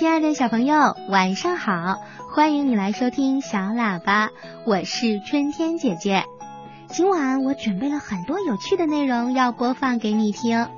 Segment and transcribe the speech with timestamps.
[0.00, 2.00] 亲爱的小朋友，晚上好！
[2.30, 4.30] 欢迎你来收听小喇叭，
[4.64, 6.24] 我是春天姐姐。
[6.88, 10.68] 今晚我准备了很多有趣的内容要播放给你听，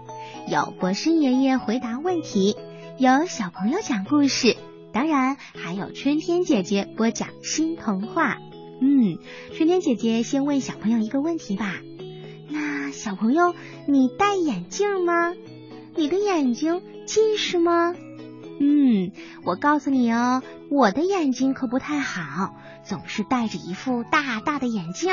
[0.48, 2.56] 有博士爷爷回答问题，
[2.98, 4.56] 有小朋友讲故事，
[4.92, 8.38] 当然还有春天姐姐播讲新童话。
[8.80, 9.18] 嗯，
[9.56, 11.76] 春天姐姐先问小朋友一个问题吧。
[12.50, 13.54] 那小朋友，
[13.86, 15.32] 你戴眼镜吗？
[15.94, 17.94] 你的眼睛近视吗？
[18.60, 19.12] 嗯，
[19.44, 25.12] 我告诉你哦，我的眼睛可不太好，总是戴着一副大大的眼镜，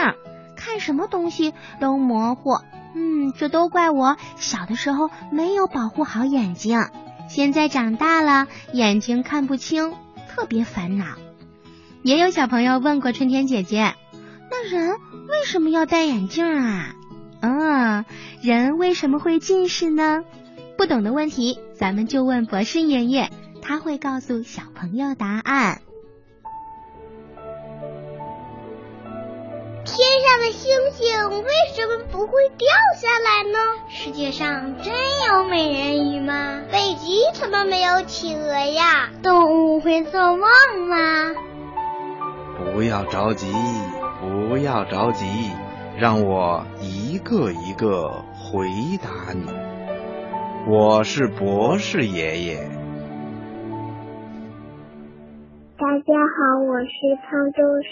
[0.55, 2.57] 看什么东西都模糊。
[2.95, 6.79] 嗯，这都怪我小的时候没有保护好眼睛，
[7.27, 9.93] 现在长大了眼睛看不清，
[10.27, 11.05] 特别烦恼。
[12.01, 13.93] 也有小朋友问过春天姐姐，
[14.49, 16.95] 那人为什么要戴眼镜啊？
[17.41, 18.05] 嗯，
[18.41, 20.23] 人为什么会近视呢？
[20.79, 23.29] 不懂的问题，咱们就问博士爷爷，
[23.61, 25.81] 他会告诉小朋友答案。
[29.84, 33.59] 天上的星星为什么不会掉下来呢？
[33.89, 34.93] 世界上真
[35.27, 36.62] 有美人鱼吗？
[36.71, 39.09] 北极怎么没有企鹅呀？
[39.21, 40.48] 动物会做梦
[40.87, 41.35] 吗？
[42.73, 43.51] 不要着急，
[44.21, 45.26] 不要着急，
[45.98, 48.70] 让我一个一个回
[49.04, 49.45] 答你。
[50.71, 52.57] 我是博士爷爷。
[55.79, 56.93] 大家好，我是
[57.26, 57.89] 沧州市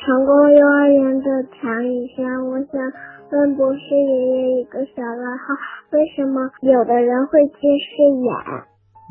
[0.00, 2.24] 成功幼儿园的常雨轩。
[2.48, 2.80] 我想
[3.30, 5.52] 问博士爷爷一个小问号：
[5.90, 8.64] 为什么有的人会近视眼？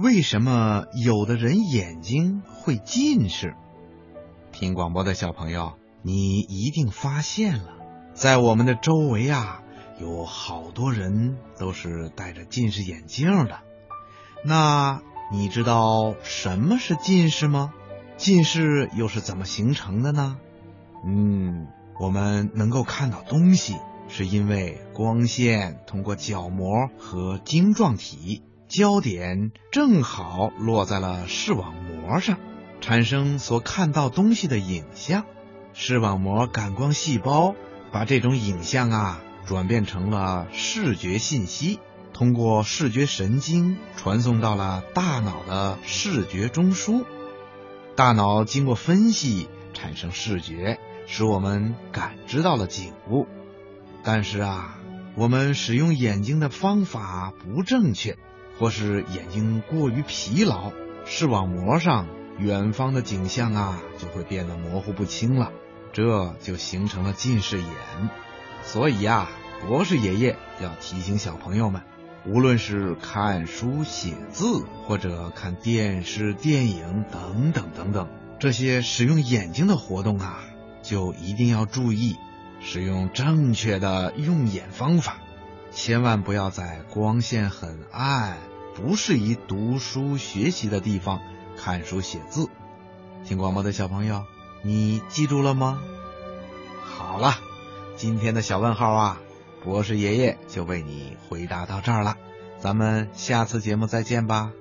[0.04, 3.54] 为什么有的人眼睛会近视？
[4.52, 7.78] 听广播的小朋友，你一定发现了，
[8.14, 9.61] 在我们的周围啊。
[10.00, 13.59] 有好多人都是戴着近视眼镜的，
[14.44, 17.73] 那你知道什么是近视吗？
[18.16, 20.38] 近视又是怎么形成的呢？
[21.04, 21.67] 嗯，
[22.00, 23.76] 我们能够看到东西，
[24.08, 32.38] 是因为光线通过角膜和晶状体，焦点正好落在了视网膜上，
[32.82, 35.26] 产生所看到东西的影像。
[35.73, 37.55] 视网膜感光细胞
[37.92, 39.22] 把这种影像啊。
[39.48, 41.80] 转变成了视觉信息，
[42.14, 47.06] 通过视觉神经传送到了大脑的视觉中枢。
[47.96, 53.26] 大脑经过分析产生视觉，使我们感知到了景物。
[54.04, 54.78] 但是啊，
[55.16, 58.18] 我们使用眼睛的方法不正确，
[58.60, 60.74] 或是眼睛过于疲劳，
[61.06, 65.54] 视网膜上远方的景象啊就会变得模糊不清了，
[65.94, 67.68] 这就形成了近视眼。
[68.67, 69.30] 所以呀，
[69.66, 71.82] 博士爷爷要提醒小朋友们，
[72.26, 80.42] 无论是看书写字，或者看电视、电影等等等等，这些使用眼睛的活动啊，
[80.83, 82.17] 就一定要注意
[82.60, 85.17] 使用正确的用眼方法，
[85.72, 88.38] 千万不要在光线很暗、
[88.76, 91.22] 不适宜读书学习的地方
[91.55, 92.49] 看书写字。
[93.23, 94.26] 听广播的小朋友，
[94.61, 95.82] 你记住了吗？
[96.84, 97.47] 好了。
[97.98, 99.20] 今天的小问号啊，
[99.64, 102.16] 博士爷爷就为你回答到这儿了，
[102.60, 104.52] 咱们下次节目再见吧。